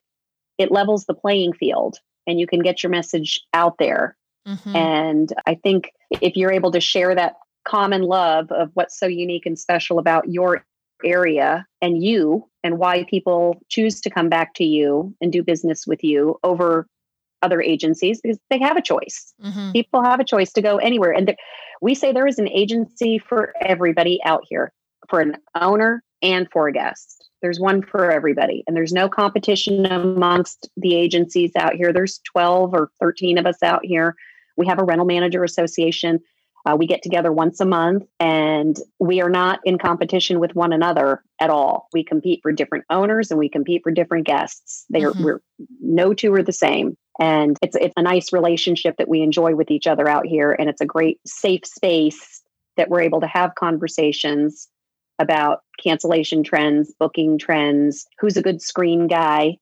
[0.59, 4.15] it levels the playing field and you can get your message out there.
[4.47, 4.75] Mm-hmm.
[4.75, 5.91] And I think
[6.21, 7.35] if you're able to share that
[7.67, 10.63] common love of what's so unique and special about your
[11.03, 15.87] area and you and why people choose to come back to you and do business
[15.87, 16.87] with you over
[17.41, 19.33] other agencies because they have a choice.
[19.43, 19.71] Mm-hmm.
[19.71, 21.11] People have a choice to go anywhere.
[21.11, 21.35] And
[21.81, 24.73] we say there is an agency for everybody out here,
[25.09, 27.29] for an owner and for a guest.
[27.41, 28.63] There's one for everybody.
[28.67, 31.93] And there's no competition amongst the agencies out here.
[31.93, 34.15] There's 12 or 13 of us out here.
[34.57, 36.19] We have a rental manager association.
[36.65, 40.73] Uh, we get together once a month and we are not in competition with one
[40.73, 41.87] another at all.
[41.93, 44.85] We compete for different owners and we compete for different guests.
[44.89, 45.23] They are, mm-hmm.
[45.23, 45.41] we're,
[45.79, 46.97] no two are the same.
[47.19, 50.51] And it's, it's a nice relationship that we enjoy with each other out here.
[50.51, 52.41] And it's a great safe space
[52.75, 54.67] that we're able to have conversations
[55.19, 59.57] about cancellation trends, booking trends, who's a good screen guy,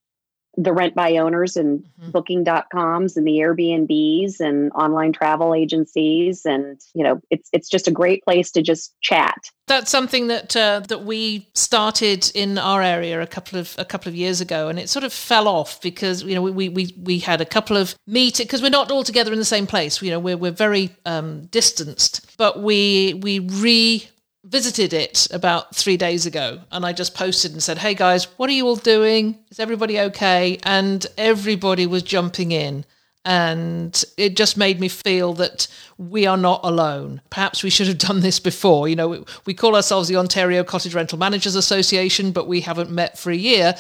[0.57, 2.09] the rent by owners and mm-hmm.
[2.09, 7.91] booking.coms and the Airbnbs and online travel agencies and you know it's it's just a
[7.91, 9.51] great place to just chat.
[9.67, 14.09] That's something that uh, that we started in our area a couple of a couple
[14.09, 17.19] of years ago and it sort of fell off because you know we we we
[17.19, 20.09] had a couple of meetings because we're not all together in the same place you
[20.09, 24.09] know we're we're very um, distanced but we we re
[24.47, 28.49] visited it about three days ago and I just posted and said, Hey guys, what
[28.49, 29.37] are you all doing?
[29.49, 30.59] Is everybody okay?
[30.63, 32.85] And everybody was jumping in.
[33.27, 37.19] And it just made me feel that we are not alone.
[37.29, 38.87] Perhaps we should have done this before.
[38.87, 42.89] You know, we, we call ourselves the Ontario Cottage Rental Managers Association, but we haven't
[42.89, 43.75] met for a year.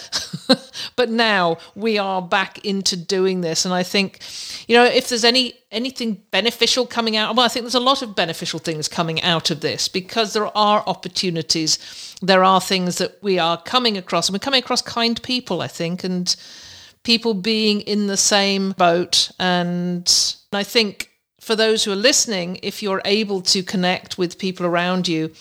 [0.97, 3.63] but now we are back into doing this.
[3.63, 4.19] And I think,
[4.67, 8.01] you know, if there's any anything beneficial coming out, well, I think there's a lot
[8.01, 12.15] of beneficial things coming out of this because there are opportunities.
[12.21, 15.67] There are things that we are coming across, and we're coming across kind people, I
[15.67, 16.35] think, and
[17.07, 19.31] people being in the same boat.
[19.39, 20.05] And
[20.51, 25.07] I think for those who are listening, if you're able to connect with people around
[25.07, 25.31] you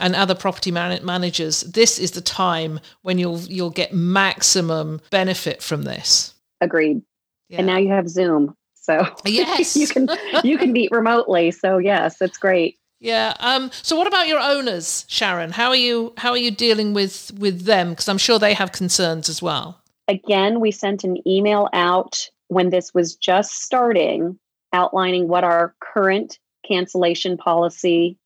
[0.00, 5.62] and other property man- managers, this is the time when you'll you'll get maximum benefit
[5.62, 6.34] from this.
[6.60, 7.02] Agreed.
[7.48, 7.58] Yeah.
[7.58, 10.08] And now you have Zoom, so yes, you can
[10.42, 11.52] you can meet remotely.
[11.52, 12.80] So yes, it's great.
[12.98, 13.34] Yeah.
[13.38, 15.52] Um, so what about your owners, Sharon?
[15.52, 17.90] How are you how are you dealing with with them?
[17.90, 19.81] Because I'm sure they have concerns as well.
[20.08, 24.38] Again, we sent an email out when this was just starting,
[24.72, 28.18] outlining what our current cancellation policy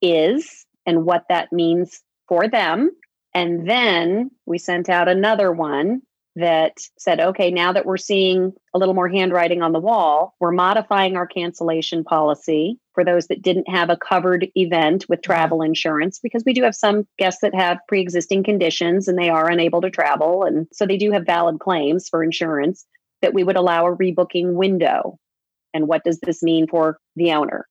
[0.00, 2.90] is and what that means for them.
[3.34, 6.02] And then we sent out another one
[6.36, 10.50] that said, okay, now that we're seeing a little more handwriting on the wall, we're
[10.50, 16.18] modifying our cancellation policy for those that didn't have a covered event with travel insurance,
[16.18, 19.80] because we do have some guests that have pre existing conditions and they are unable
[19.80, 20.44] to travel.
[20.44, 22.84] And so they do have valid claims for insurance
[23.22, 25.18] that we would allow a rebooking window.
[25.72, 27.66] And what does this mean for the owner?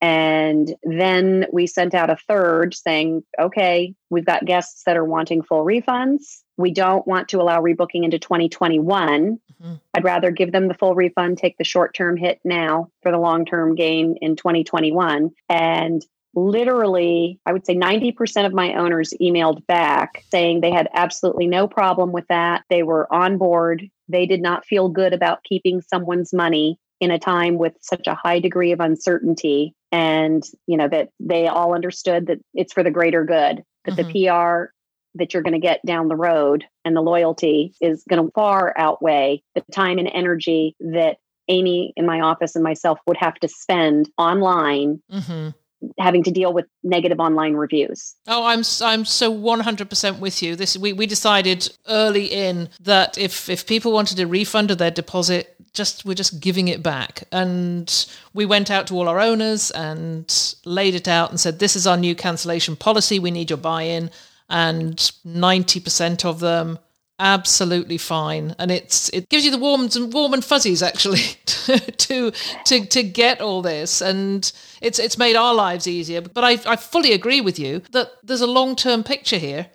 [0.00, 5.42] And then we sent out a third saying, okay, we've got guests that are wanting
[5.42, 6.42] full refunds.
[6.56, 9.40] We don't want to allow rebooking into 2021.
[9.62, 9.74] Mm-hmm.
[9.94, 13.18] I'd rather give them the full refund, take the short term hit now for the
[13.18, 15.30] long term gain in 2021.
[15.48, 16.02] And
[16.34, 21.66] literally, I would say 90% of my owners emailed back saying they had absolutely no
[21.66, 22.62] problem with that.
[22.70, 23.88] They were on board.
[24.08, 28.14] They did not feel good about keeping someone's money in a time with such a
[28.14, 32.90] high degree of uncertainty and you know that they all understood that it's for the
[32.90, 34.12] greater good that mm-hmm.
[34.12, 34.72] the pr
[35.14, 38.74] that you're going to get down the road and the loyalty is going to far
[38.76, 41.16] outweigh the time and energy that
[41.48, 45.50] amy in my office and myself would have to spend online mm-hmm.
[45.98, 48.14] Having to deal with negative online reviews.
[48.26, 50.56] Oh i'm i'm so 100% with you.
[50.56, 54.90] This we, we decided early in that if if people wanted a refund of their
[54.90, 57.24] deposit just we're just giving it back.
[57.30, 61.76] And we went out to all our owners and laid it out and said this
[61.76, 63.18] is our new cancellation policy.
[63.18, 64.10] We need your buy-in.
[64.50, 66.78] And 90% of them
[67.18, 68.54] absolutely fine.
[68.58, 72.32] And it's it gives you the warm and warm and fuzzies actually to
[72.64, 74.00] to to get all this.
[74.00, 74.50] And
[74.80, 76.20] it's it's made our lives easier.
[76.20, 79.66] But I, I fully agree with you that there's a long-term picture here.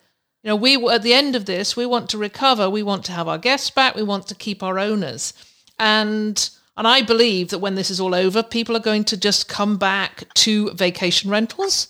[0.43, 2.69] You know we at the end of this we want to recover.
[2.69, 3.95] We want to have our guests back.
[3.95, 5.34] We want to keep our owners.
[5.79, 9.47] And and I believe that when this is all over, people are going to just
[9.47, 11.88] come back to vacation rentals.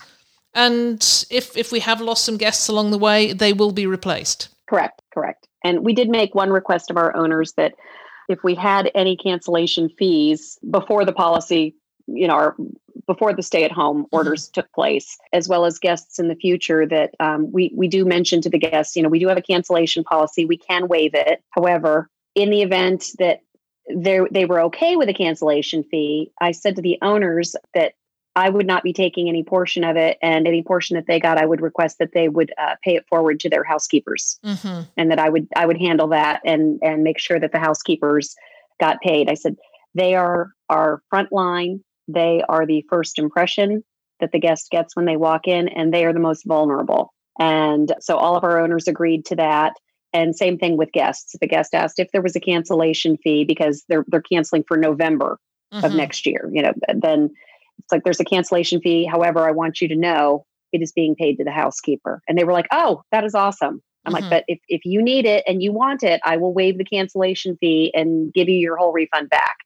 [0.54, 4.48] And if if we have lost some guests along the way, they will be replaced.
[4.66, 5.48] Correct, correct.
[5.62, 7.74] And we did make one request of our owners that
[8.28, 12.56] if we had any cancellation fees before the policy, you know, or
[13.06, 14.16] before the stay at home mm-hmm.
[14.16, 18.04] orders took place, as well as guests in the future, that um, we, we do
[18.04, 20.44] mention to the guests, you know, we do have a cancellation policy.
[20.44, 21.42] We can waive it.
[21.50, 23.40] However, in the event that
[23.94, 27.92] they were okay with a cancellation fee, I said to the owners that
[28.36, 31.38] I would not be taking any portion of it, and any portion that they got,
[31.38, 34.82] I would request that they would uh, pay it forward to their housekeepers, mm-hmm.
[34.96, 38.34] and that I would I would handle that and and make sure that the housekeepers
[38.80, 39.30] got paid.
[39.30, 39.56] I said
[39.94, 41.84] they are our front line.
[42.08, 43.84] They are the first impression
[44.20, 47.12] that the guest gets when they walk in, and they are the most vulnerable.
[47.38, 49.74] And so all of our owners agreed to that.
[50.12, 51.34] And same thing with guests.
[51.40, 55.38] The guest asked if there was a cancellation fee because they're they're canceling for November
[55.72, 55.84] mm-hmm.
[55.84, 57.30] of next year, you know, then
[57.78, 59.04] it's like there's a cancellation fee.
[59.04, 62.20] However, I want you to know it is being paid to the housekeeper.
[62.28, 63.82] And they were like, oh, that is awesome.
[64.04, 64.22] I'm mm-hmm.
[64.22, 66.84] like, but if, if you need it and you want it, I will waive the
[66.84, 69.56] cancellation fee and give you your whole refund back.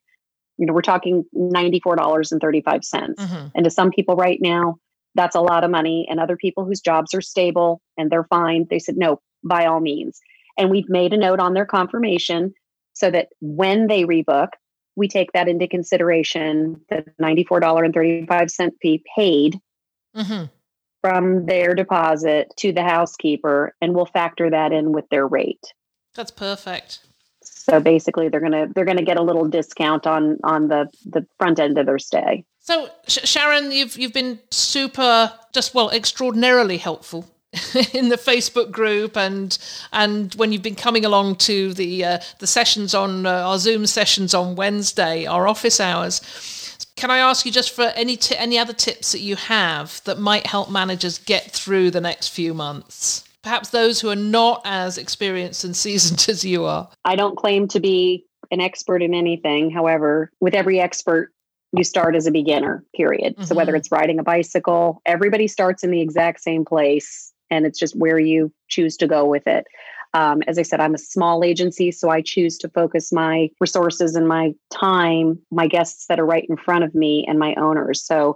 [0.57, 2.61] You know, we're talking $94.35.
[2.63, 3.47] Mm-hmm.
[3.55, 4.75] And to some people right now,
[5.15, 6.05] that's a lot of money.
[6.09, 9.79] And other people whose jobs are stable and they're fine, they said, no, by all
[9.79, 10.19] means.
[10.57, 12.53] And we've made a note on their confirmation
[12.93, 14.49] so that when they rebook,
[14.95, 19.59] we take that into consideration the $94.35 fee paid
[20.15, 20.45] mm-hmm.
[21.01, 25.73] from their deposit to the housekeeper and we'll factor that in with their rate.
[26.15, 26.99] That's perfect.
[27.41, 31.25] So basically they're going to they're to get a little discount on on the the
[31.37, 32.43] front end of their stay.
[32.59, 37.29] So sharon you've you've been super just well extraordinarily helpful
[37.93, 39.57] in the Facebook group and
[39.91, 43.87] and when you've been coming along to the uh, the sessions on uh, our Zoom
[43.87, 46.21] sessions on Wednesday, our office hours.
[46.95, 50.19] Can I ask you just for any t- any other tips that you have that
[50.19, 53.23] might help managers get through the next few months?
[53.41, 56.87] Perhaps those who are not as experienced and seasoned as you are.
[57.03, 59.71] I don't claim to be an expert in anything.
[59.71, 61.31] However, with every expert,
[61.71, 63.35] you start as a beginner, period.
[63.35, 63.45] Mm-hmm.
[63.45, 67.79] So whether it's riding a bicycle, everybody starts in the exact same place and it's
[67.79, 69.65] just where you choose to go with it.
[70.13, 74.15] Um, as I said, I'm a small agency, so I choose to focus my resources
[74.15, 78.03] and my time, my guests that are right in front of me, and my owners.
[78.03, 78.35] So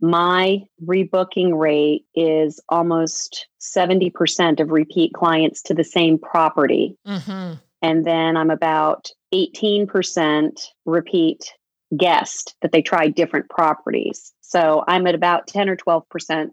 [0.00, 6.96] my rebooking rate is almost 70% of repeat clients to the same property.
[7.06, 7.54] Mm-hmm.
[7.82, 11.52] And then I'm about 18% repeat
[11.96, 14.32] guest that they try different properties.
[14.40, 16.48] So I'm at about 10 or 12%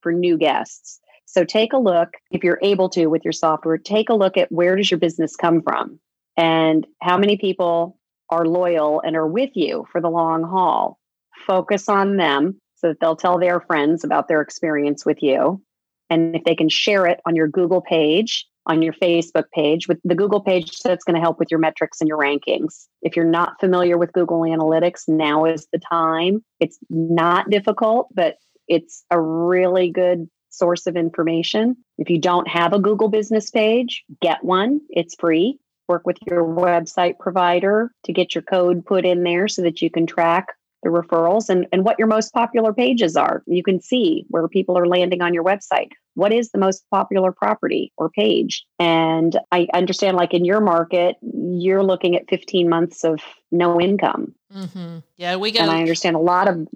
[0.00, 1.00] for new guests.
[1.30, 4.50] So take a look, if you're able to with your software, take a look at
[4.50, 6.00] where does your business come from
[6.38, 7.98] and how many people
[8.30, 10.98] are loyal and are with you for the long haul.
[11.46, 15.62] Focus on them so that they'll tell their friends about their experience with you.
[16.08, 19.98] And if they can share it on your Google page, on your Facebook page, with
[20.04, 22.86] the Google page, that's going to help with your metrics and your rankings.
[23.02, 26.42] If you're not familiar with Google Analytics, now is the time.
[26.58, 28.36] It's not difficult, but
[28.66, 31.76] it's a really good source of information.
[31.98, 34.80] If you don't have a Google business page, get one.
[34.90, 35.58] It's free.
[35.88, 39.90] Work with your website provider to get your code put in there so that you
[39.90, 40.48] can track
[40.82, 43.42] the referrals and, and what your most popular pages are.
[43.46, 45.90] You can see where people are landing on your website.
[46.14, 48.64] What is the most popular property or page?
[48.78, 54.34] And I understand, like in your market, you're looking at 15 months of no income.
[54.54, 54.98] Mm-hmm.
[55.16, 55.62] Yeah, we get.
[55.62, 56.66] And I understand a lot of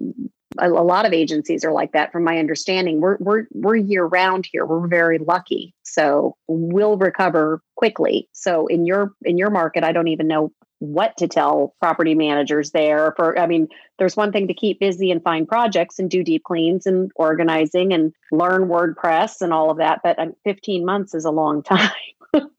[0.57, 3.01] a, a, lot of agencies are like that from my understanding.
[3.01, 4.65] We're we're we're year round here.
[4.65, 5.73] We're very lucky.
[5.83, 8.29] So we'll recover quickly.
[8.31, 12.71] So in your in your market i don't even know what to tell property managers
[12.71, 16.23] there for i mean there's one thing to keep busy and find projects and do
[16.23, 21.15] deep cleans and organizing and learn wordpress and all of that but um, 15 months
[21.15, 21.89] is a long time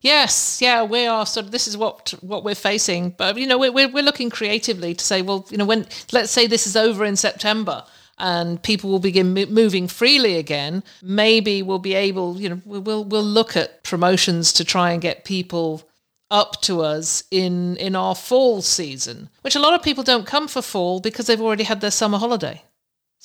[0.00, 1.27] yes, yeah, we are.
[1.27, 1.53] sort of.
[1.53, 3.11] this is what what we're facing.
[3.11, 6.46] But you know, we're we're looking creatively to say, well, you know, when let's say
[6.46, 7.85] this is over in September
[8.18, 13.22] and people will begin moving freely again, maybe we'll be able, you know, we'll we'll
[13.22, 15.88] look at promotions to try and get people
[16.31, 20.48] up to us in in our fall season, which a lot of people don't come
[20.48, 22.62] for fall because they've already had their summer holiday.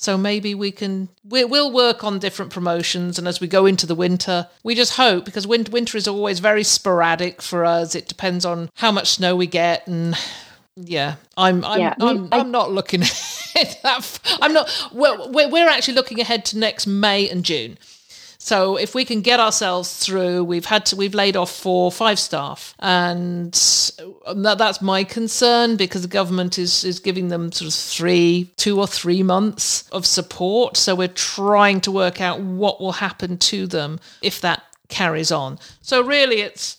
[0.00, 3.84] So maybe we can we, will work on different promotions, and as we go into
[3.84, 7.94] the winter, we just hope because winter is always very sporadic for us.
[7.94, 10.16] It depends on how much snow we get, and
[10.74, 13.02] yeah, I'm I'm yeah, I'm, I, am not looking
[13.54, 13.76] ahead.
[13.84, 14.88] I'm not.
[14.90, 17.76] Well, we're, we're actually looking ahead to next May and June.
[18.42, 22.18] So if we can get ourselves through, we've had to, we've laid off four, five
[22.18, 23.52] staff, and
[24.34, 28.80] that, that's my concern because the government is is giving them sort of three, two
[28.80, 30.78] or three months of support.
[30.78, 35.58] So we're trying to work out what will happen to them if that carries on.
[35.82, 36.78] So really, it's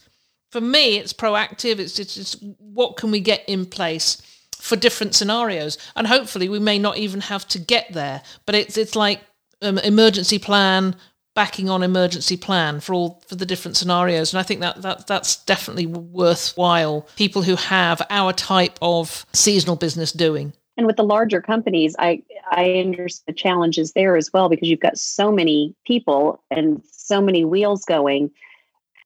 [0.49, 1.77] for me, it's proactive.
[1.77, 4.19] It's just, it's what can we get in place
[4.57, 8.23] for different scenarios, and hopefully we may not even have to get there.
[8.47, 9.21] But it's it's like
[9.61, 10.95] um, emergency plan,
[11.33, 14.33] backing on emergency plan for all for the different scenarios.
[14.33, 19.75] And i think that, that that's definitely worthwhile people who have our type of seasonal
[19.75, 20.53] business doing.
[20.77, 22.21] And with the larger companies i
[22.51, 27.21] i understand the challenges there as well because you've got so many people and so
[27.21, 28.31] many wheels going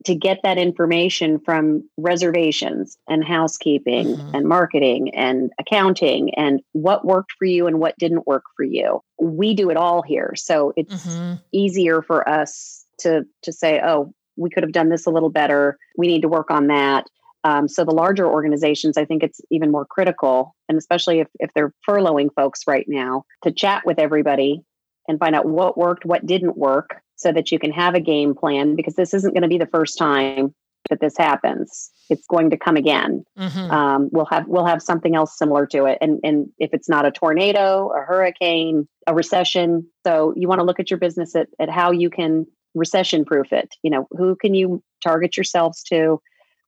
[0.04, 4.34] to get that information from reservations and housekeeping mm-hmm.
[4.34, 9.00] and marketing and accounting and what worked for you and what didn't work for you.
[9.20, 10.34] We do it all here.
[10.36, 11.34] So it's mm-hmm.
[11.52, 15.78] easier for us to to say, oh, we could have done this a little better.
[15.96, 17.06] We need to work on that.
[17.44, 21.50] Um, so the larger organizations, I think it's even more critical, and especially if, if
[21.54, 24.62] they're furloughing folks right now, to chat with everybody
[25.06, 28.34] and find out what worked, what didn't work, so that you can have a game
[28.34, 30.54] plan because this isn't going to be the first time
[30.90, 31.90] that this happens.
[32.08, 33.24] It's going to come again.
[33.38, 33.70] Mm-hmm.
[33.70, 37.06] Um, we'll have we'll have something else similar to it, and and if it's not
[37.06, 41.48] a tornado, a hurricane, a recession, so you want to look at your business at,
[41.58, 43.74] at how you can recession proof it.
[43.82, 46.20] You know, who can you target yourselves to?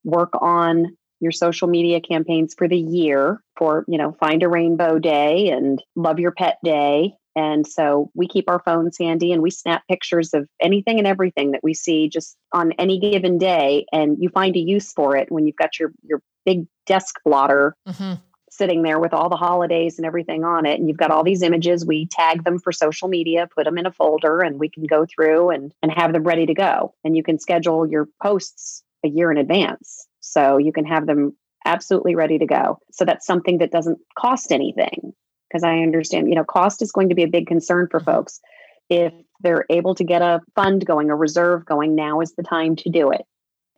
[0.05, 4.99] Work on your social media campaigns for the year for you know find a rainbow
[4.99, 9.51] day and love your pet day and so we keep our phones handy and we
[9.53, 13.86] snap pictures of anything and everything that we see just on any given day.
[13.93, 17.76] And you find a use for it when you've got your, your big desk blotter
[17.86, 18.14] mm-hmm.
[18.51, 20.80] sitting there with all the holidays and everything on it.
[20.80, 21.86] And you've got all these images.
[21.86, 25.07] We tag them for social media, put them in a folder, and we can go
[25.07, 26.93] through and, and have them ready to go.
[27.05, 30.09] And you can schedule your posts a year in advance.
[30.18, 32.80] So you can have them absolutely ready to go.
[32.91, 35.14] So that's something that doesn't cost anything
[35.49, 38.11] because I understand, you know, cost is going to be a big concern for mm-hmm.
[38.11, 38.40] folks.
[38.88, 42.76] If they're able to get a fund going, a reserve going, now is the time
[42.76, 43.22] to do it.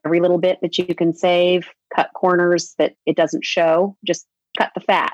[0.04, 4.70] Every little bit that you can save, cut corners that it doesn't show, just cut
[4.74, 5.12] the fat.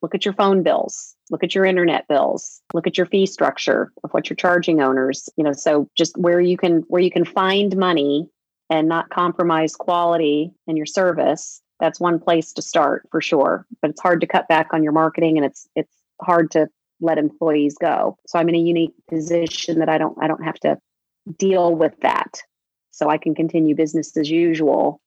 [0.00, 3.92] Look at your phone bills, look at your internet bills, look at your fee structure
[4.02, 7.24] of what you're charging owners, you know, so just where you can where you can
[7.24, 8.28] find money
[8.68, 13.90] and not compromise quality in your service that's one place to start for sure but
[13.90, 16.68] it's hard to cut back on your marketing and it's it's hard to
[17.00, 18.16] let employees go.
[18.26, 20.78] So i'm in a unique position that i don't i don't have to
[21.38, 22.40] deal with that.
[22.90, 25.00] So i can continue business as usual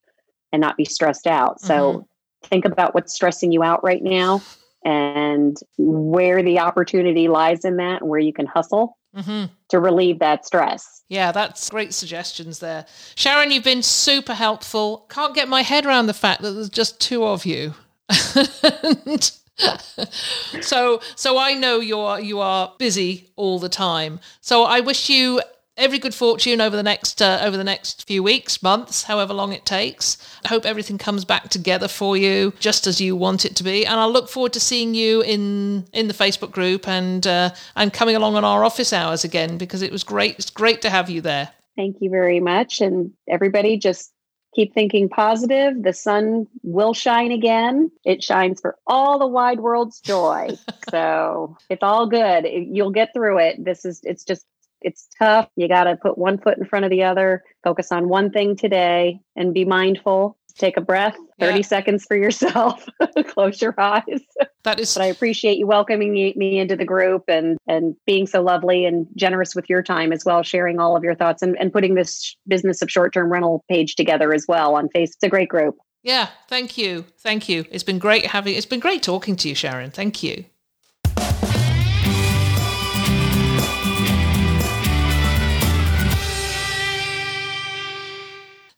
[0.51, 1.59] and not be stressed out.
[1.59, 2.47] So mm-hmm.
[2.47, 4.41] think about what's stressing you out right now
[4.84, 9.45] and where the opportunity lies in that and where you can hustle mm-hmm.
[9.70, 11.03] to relieve that stress.
[11.07, 12.86] Yeah, that's great suggestions there.
[13.16, 15.05] Sharon, you've been super helpful.
[15.09, 17.76] Can't get my head around the fact that there's just two of you.
[20.61, 24.20] so so I know you are you are busy all the time.
[24.41, 25.41] So I wish you
[25.78, 29.53] every good fortune over the next uh, over the next few weeks, months, however long
[29.53, 30.17] it takes.
[30.43, 33.86] I hope everything comes back together for you just as you want it to be,
[33.86, 37.91] and I look forward to seeing you in in the Facebook group and uh, and
[37.91, 40.36] coming along on our office hours again because it was great.
[40.38, 41.49] It's great to have you there.
[41.76, 44.11] Thank you very much, and everybody just.
[44.55, 45.84] Keep thinking positive.
[45.84, 47.91] The sun will shine again.
[48.05, 50.51] It shines for all the wide world's joy.
[50.89, 52.45] so it's all good.
[52.45, 53.65] You'll get through it.
[53.65, 54.45] This is, it's just
[54.82, 55.49] it's tough.
[55.55, 58.55] You got to put one foot in front of the other, focus on one thing
[58.55, 60.38] today, and be mindful.
[60.57, 61.61] Take a breath, 30 yeah.
[61.63, 62.88] seconds for yourself,
[63.28, 64.21] close your eyes.
[64.63, 64.93] That is.
[64.93, 68.86] But I appreciate you welcoming me, me, into the group and, and being so lovely
[68.86, 71.95] and generous with your time as well, sharing all of your thoughts and, and putting
[71.95, 75.15] this business of short term rental page together as well on Facebook.
[75.15, 75.76] It's a great group.
[76.03, 77.03] Yeah, thank you.
[77.19, 77.65] Thank you.
[77.69, 79.91] It's been great having, it's been great talking to you, Sharon.
[79.91, 80.45] Thank you.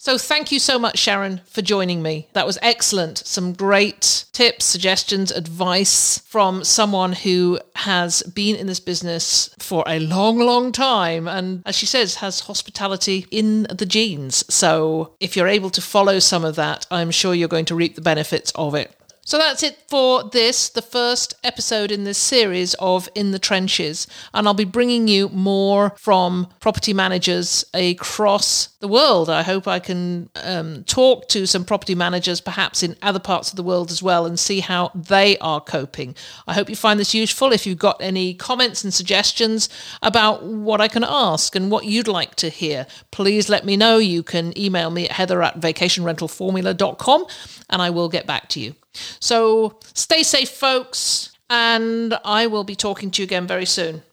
[0.08, 2.30] So thank you so much, Sharon, for joining me.
[2.32, 3.18] That was excellent.
[3.18, 10.00] Some great tips, suggestions, advice from someone who has been in this business for a
[10.00, 11.28] long, long time.
[11.28, 14.46] And as she says, has hospitality in the genes.
[14.48, 17.96] So if you're able to follow some of that, I'm sure you're going to reap
[17.96, 18.97] the benefits of it.
[19.28, 24.08] So that's it for this, the first episode in this series of In the Trenches.
[24.34, 29.30] And I'll be bringing you more from property managers across the world.
[29.30, 33.58] I hope I can um, talk to some property managers, perhaps in other parts of
[33.58, 36.16] the world as well, and see how they are coping.
[36.48, 37.52] I hope you find this useful.
[37.52, 39.68] If you've got any comments and suggestions
[40.02, 43.98] about what I can ask and what you'd like to hear, please let me know.
[43.98, 47.26] You can email me at heather at vacationrentalformula.com
[47.70, 48.76] and I will get back to you.
[49.20, 54.04] So stay safe, folks, and I will be talking to you again very soon.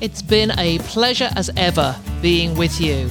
[0.00, 3.10] It's been a pleasure as ever being with you.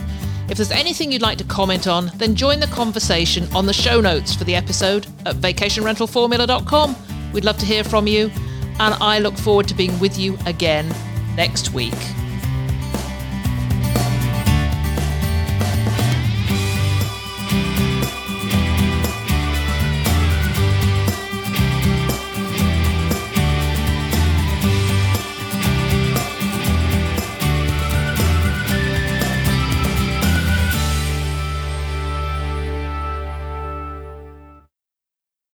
[0.50, 4.00] If there's anything you'd like to comment on, then join the conversation on the show
[4.00, 6.96] notes for the episode at vacationrentalformula.com.
[7.34, 8.32] We'd love to hear from you,
[8.80, 10.88] and I look forward to being with you again
[11.36, 11.94] next week.